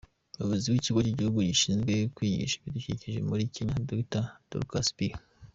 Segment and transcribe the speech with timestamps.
[0.35, 4.97] Umuyobozi w’Ikigo cy’igihugu gishinzwe kwigisha ibidukikije muri Kenya, Dr Dorcas B.